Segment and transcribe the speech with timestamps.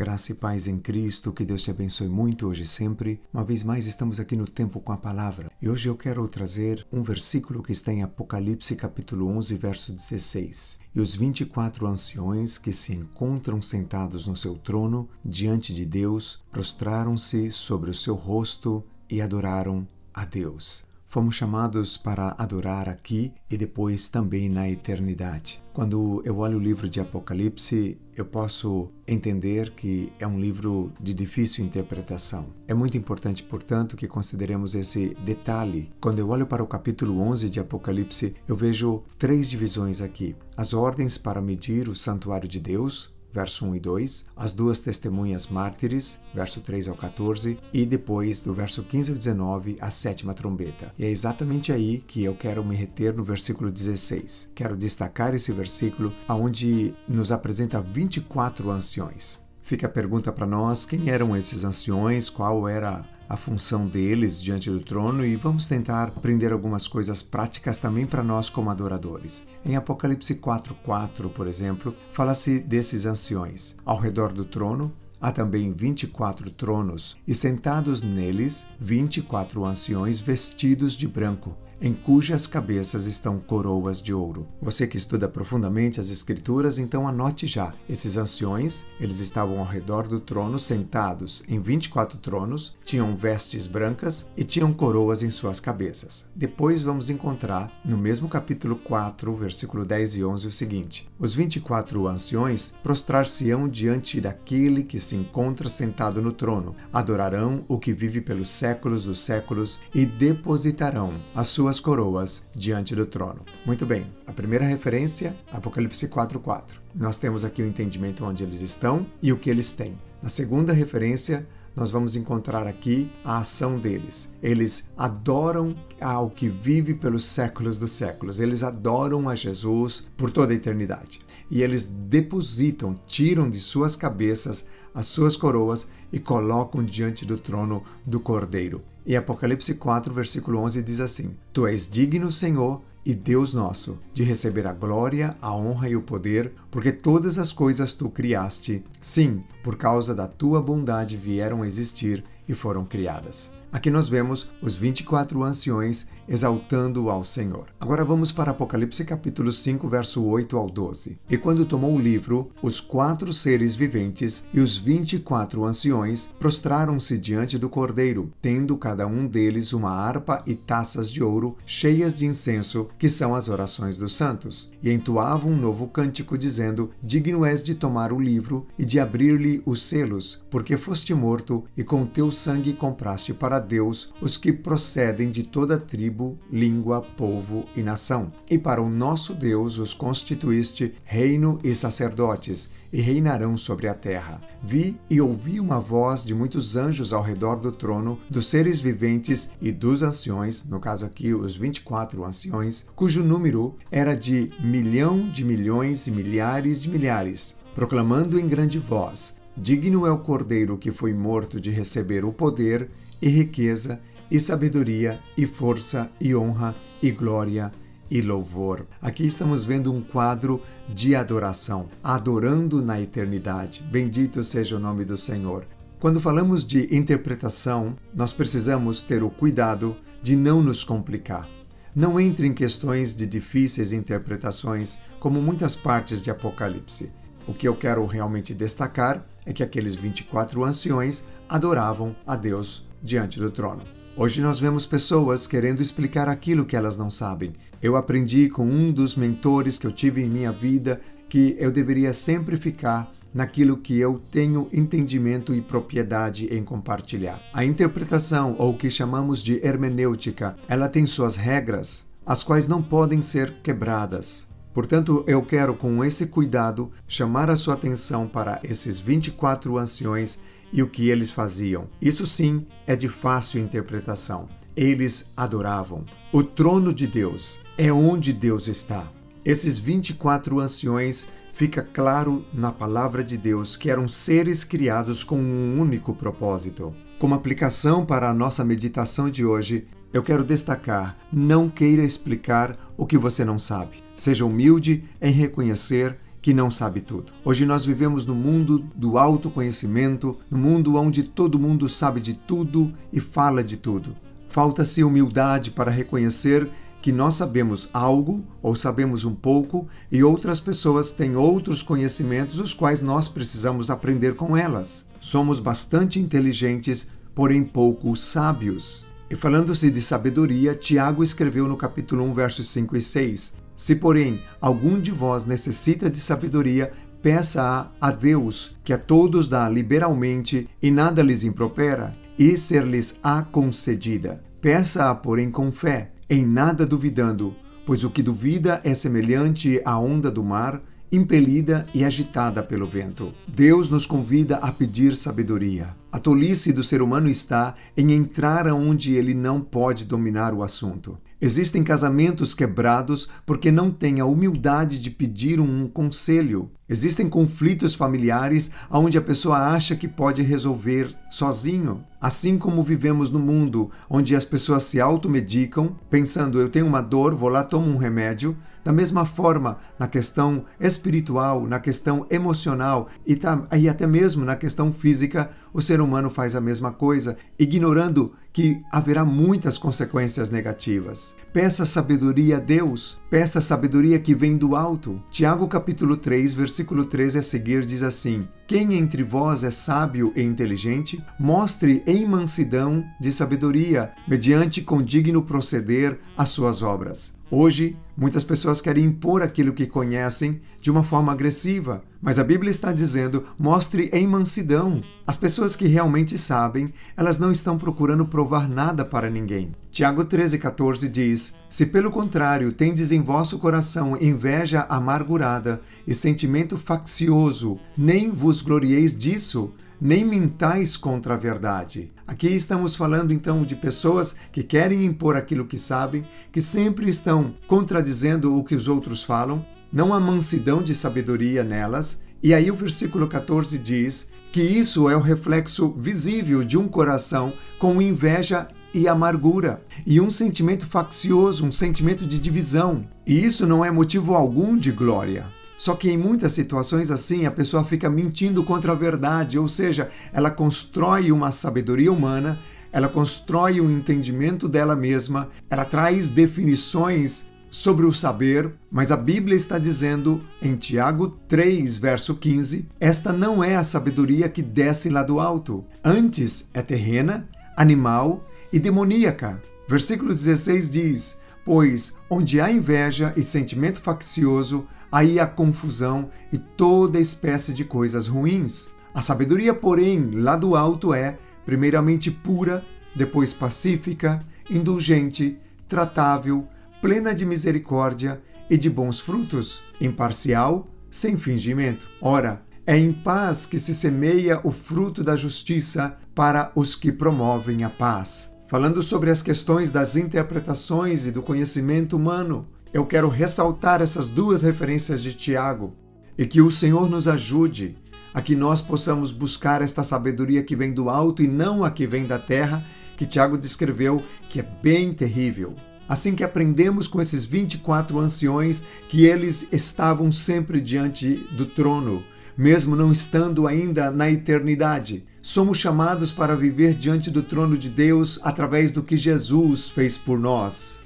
[0.00, 3.20] Graça e paz em Cristo, que Deus te abençoe muito hoje e sempre.
[3.34, 5.52] Uma vez mais estamos aqui no Tempo com a Palavra.
[5.60, 10.78] E hoje eu quero trazer um versículo que está em Apocalipse capítulo 11, verso 16.
[10.94, 17.50] E os 24 anciões que se encontram sentados no seu trono diante de Deus prostraram-se
[17.50, 20.88] sobre o seu rosto e adoraram a Deus.
[21.10, 25.60] Fomos chamados para adorar aqui e depois também na eternidade.
[25.72, 31.12] Quando eu olho o livro de Apocalipse, eu posso entender que é um livro de
[31.12, 32.50] difícil interpretação.
[32.68, 35.90] É muito importante, portanto, que consideremos esse detalhe.
[36.00, 40.72] Quando eu olho para o capítulo 11 de Apocalipse, eu vejo três divisões aqui: as
[40.72, 46.18] ordens para medir o santuário de Deus, verso 1 e 2, as duas testemunhas mártires,
[46.34, 50.92] verso 3 ao 14, e depois do verso 15 ao 19, a sétima trombeta.
[50.98, 54.50] E é exatamente aí que eu quero me reter no versículo 16.
[54.54, 59.38] Quero destacar esse versículo onde nos apresenta 24 anciões.
[59.62, 62.28] Fica a pergunta para nós: quem eram esses anciões?
[62.28, 67.78] Qual era a função deles diante do trono e vamos tentar aprender algumas coisas práticas
[67.78, 69.46] também para nós como adoradores.
[69.64, 73.76] Em Apocalipse 4:4, por exemplo, fala-se desses anciões.
[73.86, 81.06] Ao redor do trono Há também 24 tronos, e sentados neles, 24 anciões vestidos de
[81.06, 84.46] branco, em cujas cabeças estão coroas de ouro.
[84.60, 87.72] Você que estuda profundamente as escrituras, então anote já.
[87.88, 94.28] Esses anciões, eles estavam ao redor do trono, sentados em 24 tronos, tinham vestes brancas
[94.36, 96.28] e tinham coroas em suas cabeças.
[96.34, 102.06] Depois vamos encontrar no mesmo capítulo 4, versículo 10 e 11 o seguinte: Os 24
[102.06, 108.50] anciões prostrar-se-ão diante daquele que se encontra sentado no trono, adorarão o que vive pelos
[108.50, 113.44] séculos dos séculos e depositarão as suas suas coroas diante do trono.
[113.64, 116.80] Muito bem, a primeira referência, Apocalipse 4:4.
[116.92, 119.96] Nós temos aqui o entendimento onde eles estão e o que eles têm.
[120.20, 121.46] Na segunda referência,
[121.76, 124.34] nós vamos encontrar aqui a ação deles.
[124.42, 128.40] Eles adoram ao que vive pelos séculos dos séculos.
[128.40, 131.20] Eles adoram a Jesus por toda a eternidade.
[131.48, 137.84] E eles depositam, tiram de suas cabeças as suas coroas e colocam diante do trono
[138.04, 138.82] do Cordeiro.
[139.06, 144.22] E Apocalipse 4, versículo 11 diz assim: Tu és digno, Senhor, e Deus nosso, de
[144.22, 148.84] receber a glória, a honra e o poder, porque todas as coisas tu criaste.
[149.00, 153.52] Sim, por causa da tua bondade vieram a existir e foram criadas.
[153.72, 157.66] Aqui nós vemos os 24 anciões exaltando ao Senhor.
[157.78, 161.18] Agora vamos para Apocalipse capítulo 5, verso 8 ao 12.
[161.30, 167.58] E quando tomou o livro, os quatro seres viventes e os 24 anciões prostraram-se diante
[167.58, 172.88] do Cordeiro, tendo cada um deles uma harpa e taças de ouro cheias de incenso,
[172.98, 177.76] que são as orações dos santos, e entoavam um novo cântico dizendo: Digno és de
[177.76, 182.72] tomar o livro e de abrir-lhe os selos, porque foste morto e com teu sangue
[182.72, 188.32] compraste para Deus os que procedem de toda tribo, língua, povo e nação.
[188.50, 194.40] E para o nosso Deus os constituíste reino e sacerdotes, e reinarão sobre a terra.
[194.62, 199.50] Vi e ouvi uma voz de muitos anjos ao redor do trono, dos seres viventes
[199.60, 205.44] e dos anciões, no caso aqui os 24 anciões, cujo número era de milhão de
[205.44, 211.12] milhões e milhares de milhares, proclamando em grande voz: Digno é o cordeiro que foi
[211.12, 212.88] morto de receber o poder
[213.20, 214.00] e riqueza,
[214.30, 217.72] e sabedoria, e força, e honra, e glória,
[218.10, 218.86] e louvor.
[219.00, 223.82] Aqui estamos vendo um quadro de adoração, adorando na eternidade.
[223.90, 225.66] Bendito seja o nome do Senhor.
[225.98, 231.48] Quando falamos de interpretação, nós precisamos ter o cuidado de não nos complicar.
[231.94, 237.12] Não entre em questões de difíceis interpretações, como muitas partes de Apocalipse.
[237.46, 243.38] O que eu quero realmente destacar é que aqueles 24 anciões adoravam a Deus diante
[243.38, 243.82] do trono.
[244.16, 247.52] Hoje nós vemos pessoas querendo explicar aquilo que elas não sabem.
[247.80, 252.12] Eu aprendi com um dos mentores que eu tive em minha vida que eu deveria
[252.12, 257.40] sempre ficar naquilo que eu tenho entendimento e propriedade em compartilhar.
[257.54, 262.82] A interpretação, ou o que chamamos de hermenêutica, ela tem suas regras, as quais não
[262.82, 264.49] podem ser quebradas.
[264.72, 270.38] Portanto, eu quero, com esse cuidado, chamar a sua atenção para esses 24 anciões
[270.72, 271.88] e o que eles faziam.
[272.00, 274.48] Isso sim é de fácil interpretação.
[274.76, 276.04] Eles adoravam.
[276.32, 279.10] O trono de Deus é onde Deus está.
[279.44, 285.80] Esses 24 anciões fica claro na palavra de Deus que eram seres criados com um
[285.80, 286.94] único propósito.
[287.18, 293.06] Como aplicação para a nossa meditação de hoje, eu quero destacar: não queira explicar o
[293.06, 294.02] que você não sabe.
[294.16, 297.32] Seja humilde em reconhecer que não sabe tudo.
[297.44, 302.92] Hoje nós vivemos no mundo do autoconhecimento, no mundo onde todo mundo sabe de tudo
[303.12, 304.16] e fala de tudo.
[304.48, 306.68] Falta-se humildade para reconhecer
[307.00, 312.74] que nós sabemos algo ou sabemos um pouco e outras pessoas têm outros conhecimentos os
[312.74, 315.06] quais nós precisamos aprender com elas.
[315.20, 319.09] Somos bastante inteligentes, porém pouco sábios.
[319.30, 324.42] E falando-se de sabedoria, Tiago escreveu no capítulo 1, versos 5 e 6: Se, porém,
[324.60, 326.90] algum de vós necessita de sabedoria,
[327.22, 334.42] peça-a a Deus, que a todos dá liberalmente e nada lhes impropera, e ser-lhes-á concedida.
[334.60, 337.54] Peça-a, porém, com fé em nada duvidando,
[337.86, 340.82] pois o que duvida é semelhante à onda do mar,
[341.12, 343.32] impelida e agitada pelo vento.
[343.46, 345.96] Deus nos convida a pedir sabedoria.
[346.12, 351.18] A tolice do ser humano está em entrar aonde ele não pode dominar o assunto.
[351.40, 356.70] Existem casamentos quebrados porque não têm a humildade de pedir um conselho.
[356.90, 362.04] Existem conflitos familiares onde a pessoa acha que pode resolver sozinho.
[362.20, 367.32] Assim como vivemos no mundo onde as pessoas se automedicam, pensando eu tenho uma dor,
[367.34, 368.56] vou lá, tomo um remédio.
[368.82, 374.56] Da mesma forma, na questão espiritual, na questão emocional e, tá, e até mesmo na
[374.56, 381.36] questão física, o ser humano faz a mesma coisa, ignorando que haverá muitas consequências negativas.
[381.52, 385.22] Peça sabedoria a Deus, peça sabedoria que vem do alto.
[385.30, 390.42] Tiago capítulo 3, versículo 13 a seguir diz assim: Quem entre vós é sábio e
[390.42, 397.39] inteligente, mostre em mansidão de sabedoria, mediante condigno proceder as suas obras.
[397.52, 402.70] Hoje, muitas pessoas querem impor aquilo que conhecem de uma forma agressiva, mas a Bíblia
[402.70, 405.00] está dizendo: mostre em mansidão.
[405.26, 409.72] As pessoas que realmente sabem, elas não estão procurando provar nada para ninguém.
[409.90, 417.80] Tiago 13,14 diz: Se pelo contrário tendes em vosso coração inveja amargurada e sentimento faccioso,
[417.98, 422.10] nem vos glorieis disso nem mintais contra a verdade.
[422.26, 427.54] Aqui estamos falando então de pessoas que querem impor aquilo que sabem, que sempre estão
[427.66, 432.22] contradizendo o que os outros falam, não há mansidão de sabedoria nelas.
[432.42, 437.52] E aí o versículo 14 diz que isso é o reflexo visível de um coração
[437.78, 443.06] com inveja e amargura, e um sentimento faccioso, um sentimento de divisão.
[443.26, 445.59] E isso não é motivo algum de glória.
[445.80, 450.10] Só que em muitas situações assim, a pessoa fica mentindo contra a verdade, ou seja,
[450.30, 452.60] ela constrói uma sabedoria humana,
[452.92, 459.56] ela constrói um entendimento dela mesma, ela traz definições sobre o saber, mas a Bíblia
[459.56, 465.22] está dizendo em Tiago 3, verso 15: esta não é a sabedoria que desce lá
[465.22, 469.62] do alto, antes é terrena, animal e demoníaca.
[469.88, 477.18] Versículo 16 diz: Pois onde há inveja e sentimento faccioso, aí há confusão e toda
[477.18, 478.88] espécie de coisas ruins.
[479.12, 482.84] A sabedoria, porém, lá do alto é, primeiramente pura,
[483.14, 484.40] depois pacífica,
[484.70, 485.58] indulgente,
[485.88, 486.66] tratável,
[487.02, 492.08] plena de misericórdia e de bons frutos, imparcial, sem fingimento.
[492.20, 497.82] Ora, é em paz que se semeia o fruto da justiça para os que promovem
[497.84, 498.56] a paz.
[498.68, 504.62] Falando sobre as questões das interpretações e do conhecimento humano, eu quero ressaltar essas duas
[504.62, 505.94] referências de Tiago
[506.36, 507.96] e que o Senhor nos ajude
[508.34, 512.06] a que nós possamos buscar esta sabedoria que vem do alto e não a que
[512.06, 512.84] vem da terra,
[513.16, 515.74] que Tiago descreveu que é bem terrível.
[516.08, 522.24] Assim que aprendemos com esses 24 anciões que eles estavam sempre diante do trono,
[522.56, 525.24] mesmo não estando ainda na eternidade.
[525.40, 530.38] Somos chamados para viver diante do trono de Deus através do que Jesus fez por
[530.38, 530.99] nós.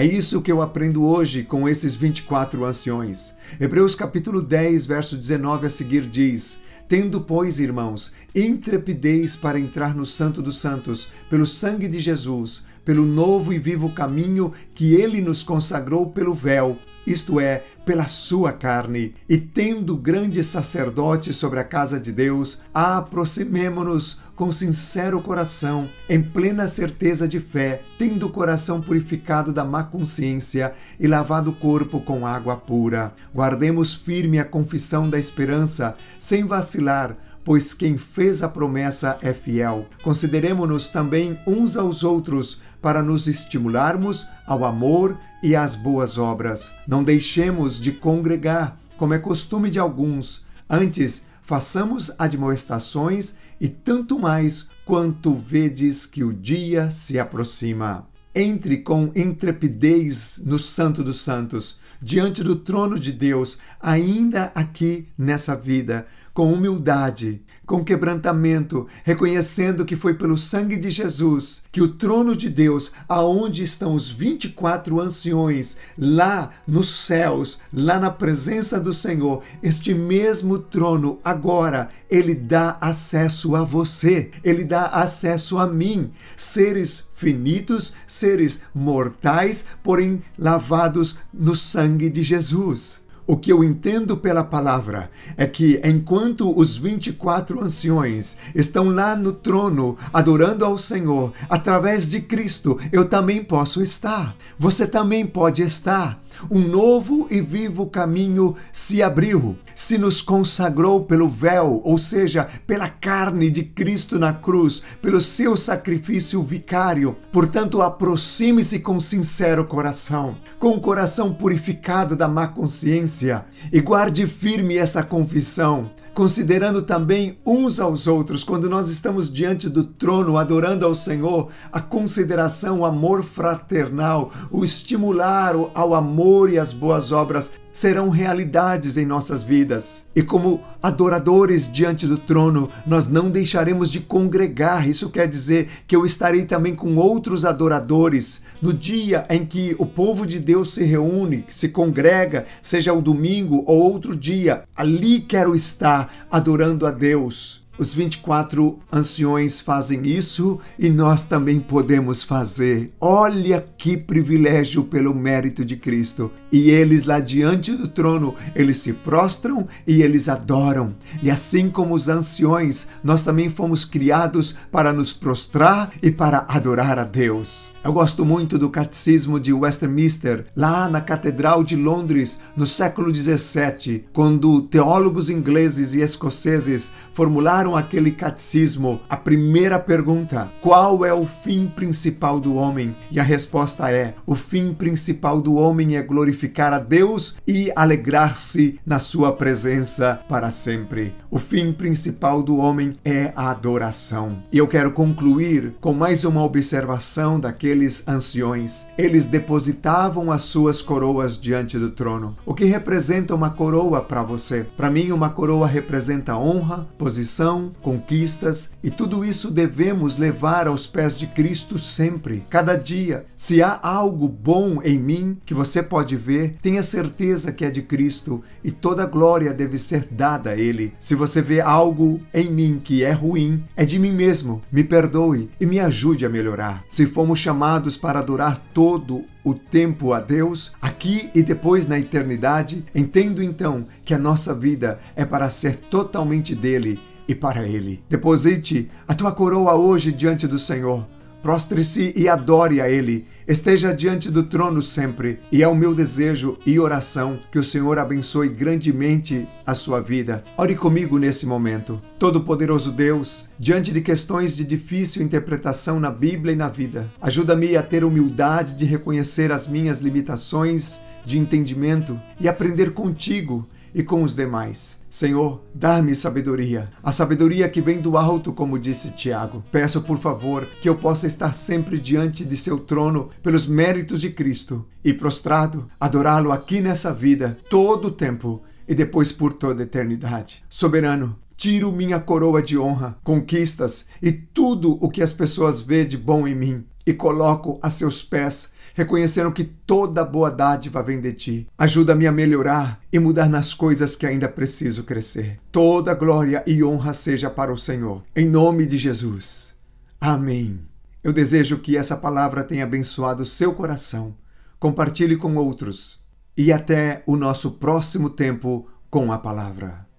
[0.00, 3.34] É isso que eu aprendo hoje com esses 24 anciões.
[3.60, 10.06] Hebreus capítulo 10, verso 19 a seguir diz: Tendo, pois, irmãos, intrepidez para entrar no
[10.06, 15.42] Santo dos Santos, pelo sangue de Jesus, pelo novo e vivo caminho que ele nos
[15.42, 21.98] consagrou pelo véu, isto é, pela sua carne, e tendo grande sacerdote sobre a casa
[21.98, 29.52] de Deus, aproximemo-nos com sincero coração, em plena certeza de fé, tendo o coração purificado
[29.52, 33.12] da má consciência e lavado o corpo com água pura.
[33.34, 37.16] Guardemos firme a confissão da esperança, sem vacilar
[37.50, 39.88] pois quem fez a promessa é fiel.
[40.04, 46.72] Consideremos-nos também uns aos outros para nos estimularmos ao amor e às boas obras.
[46.86, 50.46] Não deixemos de congregar, como é costume de alguns.
[50.68, 58.06] Antes, façamos admoestações e tanto mais quanto vedes que o dia se aproxima.
[58.32, 65.56] entre com intrepidez no Santo dos Santos, diante do trono de Deus, ainda aqui nessa
[65.56, 66.06] vida,
[66.40, 72.48] com humildade, com quebrantamento, reconhecendo que foi pelo sangue de Jesus que o trono de
[72.48, 79.92] Deus, aonde estão os 24 anciões, lá nos céus, lá na presença do Senhor, este
[79.92, 87.92] mesmo trono agora, ele dá acesso a você, ele dá acesso a mim, seres finitos,
[88.06, 93.09] seres mortais, porém lavados no sangue de Jesus.
[93.30, 99.32] O que eu entendo pela palavra é que enquanto os 24 anciões estão lá no
[99.32, 104.34] trono adorando ao Senhor através de Cristo, eu também posso estar.
[104.58, 106.20] Você também pode estar
[106.50, 112.88] um novo e vivo caminho se abriu, se nos consagrou pelo véu, ou seja, pela
[112.88, 117.16] carne de Cristo na cruz, pelo seu sacrifício vicário.
[117.32, 124.76] Portanto, aproxime-se com sincero coração, com o coração purificado da má consciência, e guarde firme
[124.76, 130.94] essa confissão considerando também uns aos outros, quando nós estamos diante do trono adorando ao
[130.94, 138.08] Senhor, a consideração, o amor fraternal, o estimular ao amor e às boas obras serão
[138.08, 140.06] realidades em nossas vidas.
[140.14, 144.88] E como adoradores diante do trono, nós não deixaremos de congregar.
[144.88, 149.86] Isso quer dizer que eu estarei também com outros adoradores no dia em que o
[149.86, 154.64] povo de Deus se reúne, se congrega, seja o domingo ou outro dia.
[154.74, 157.59] Ali quero estar adorando a Deus.
[157.80, 162.92] Os 24 anciões fazem isso e nós também podemos fazer.
[163.00, 166.30] Olha que privilégio pelo mérito de Cristo.
[166.52, 170.94] E eles lá diante do trono, eles se prostram e eles adoram.
[171.22, 176.98] E assim como os anciões, nós também fomos criados para nos prostrar e para adorar
[176.98, 177.72] a Deus.
[177.82, 184.04] Eu gosto muito do catecismo de Westminster, lá na Catedral de Londres, no século 17,
[184.12, 191.66] quando teólogos ingleses e escoceses formularam aquele catecismo, a primeira pergunta: qual é o fim
[191.66, 192.96] principal do homem?
[193.10, 198.78] E a resposta é: o fim principal do homem é glorificar a Deus e alegrar-se
[198.86, 201.14] na sua presença para sempre.
[201.30, 204.42] O fim principal do homem é a adoração.
[204.52, 208.86] E eu quero concluir com mais uma observação daqueles anciões.
[208.96, 212.36] Eles depositavam as suas coroas diante do trono.
[212.46, 214.66] O que representa uma coroa para você?
[214.76, 221.18] Para mim, uma coroa representa honra, posição, conquistas e tudo isso devemos levar aos pés
[221.18, 223.26] de Cristo sempre, cada dia.
[223.36, 227.82] Se há algo bom em mim que você pode ver, tenha certeza que é de
[227.82, 230.94] Cristo e toda glória deve ser dada a Ele.
[230.98, 234.62] Se você vê algo em mim que é ruim, é de mim mesmo.
[234.70, 236.84] Me perdoe e me ajude a melhorar.
[236.88, 242.84] Se fomos chamados para adorar todo o tempo a Deus, aqui e depois na eternidade,
[242.94, 248.02] entendo então que a nossa vida é para ser totalmente dele e para Ele.
[248.08, 251.06] Deposite a tua coroa hoje diante do Senhor.
[251.40, 253.24] Prostre-se e adore a Ele.
[253.46, 255.38] Esteja diante do trono sempre.
[255.50, 260.44] E é o meu desejo e oração que o Senhor abençoe grandemente a sua vida.
[260.58, 262.02] Ore comigo nesse momento.
[262.18, 267.82] Todo-Poderoso Deus, diante de questões de difícil interpretação na Bíblia e na vida, ajuda-me a
[267.82, 274.34] ter humildade de reconhecer as minhas limitações de entendimento e aprender contigo e com os
[274.34, 275.00] demais.
[275.08, 279.64] Senhor, dá-me sabedoria, a sabedoria que vem do alto, como disse Tiago.
[279.72, 284.30] Peço, por favor, que eu possa estar sempre diante de seu trono pelos méritos de
[284.30, 289.84] Cristo e prostrado, adorá-lo aqui nessa vida, todo o tempo e depois por toda a
[289.84, 290.64] eternidade.
[290.68, 296.16] Soberano, tiro minha coroa de honra, conquistas e tudo o que as pessoas vê de
[296.16, 301.32] bom em mim e coloco a seus pés reconhecendo que toda boa dádiva vem de
[301.32, 301.66] ti.
[301.78, 305.58] Ajuda-me a melhorar e mudar nas coisas que ainda preciso crescer.
[305.72, 308.22] Toda glória e honra seja para o Senhor.
[308.36, 309.74] Em nome de Jesus.
[310.20, 310.80] Amém.
[311.24, 314.34] Eu desejo que essa palavra tenha abençoado seu coração.
[314.78, 316.22] Compartilhe com outros.
[316.54, 320.09] E até o nosso próximo tempo com a palavra.